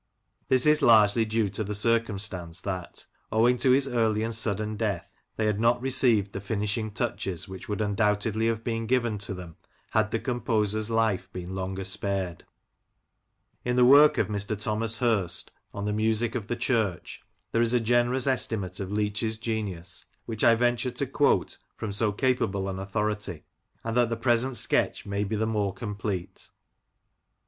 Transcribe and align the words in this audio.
This 0.47 0.65
is 0.65 0.81
largely 0.81 1.25
due 1.25 1.47
to 1.49 1.63
the 1.63 1.75
circumstance 1.75 2.59
that, 2.61 3.05
owing 3.31 3.55
to 3.57 3.69
his 3.69 3.87
early 3.87 4.23
and 4.23 4.33
sudden 4.33 4.75
death, 4.75 5.07
they 5.35 5.45
had 5.45 5.59
not 5.59 5.79
received 5.79 6.33
the 6.33 6.41
finishing 6.41 6.89
touches 6.89 7.47
which 7.47 7.69
would 7.69 7.81
undoubtedly 7.81 8.47
have 8.47 8.63
been 8.63 8.87
given 8.87 9.19
to 9.19 9.35
them 9.35 9.57
had 9.91 10.09
the 10.09 10.17
composer's 10.17 10.89
life 10.89 11.31
been 11.31 11.53
longer 11.53 11.83
spared. 11.83 12.45
In 13.63 13.75
the 13.75 13.85
work 13.85 14.17
of 14.17 14.27
Mr. 14.27 14.59
Thomas 14.59 14.97
Hirst 14.97 15.51
on" 15.71 15.85
The 15.85 15.93
Music 15.93 16.33
of 16.33 16.47
the 16.47 16.55
Church," 16.55 17.21
there 17.51 17.61
is 17.61 17.75
a 17.75 17.79
generous 17.79 18.25
estimate 18.25 18.79
of 18.79 18.91
Leach's 18.91 19.37
genius, 19.37 20.05
which 20.25 20.43
I 20.43 20.55
venture 20.55 20.89
to 20.89 21.05
quote 21.05 21.59
from 21.77 21.91
so 21.91 22.11
capable 22.11 22.67
an 22.69 22.79
authority, 22.79 23.43
and 23.83 23.95
that 23.95 24.09
the 24.09 24.17
present 24.17 24.57
sketch 24.57 25.05
may 25.05 25.23
be 25.23 25.35
the 25.35 25.45
more 25.45 25.75
complete. 25.75 26.49